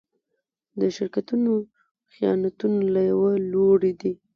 [0.79, 1.53] د شرکتونو
[2.13, 4.13] خیانتونه له يوه لوري دي.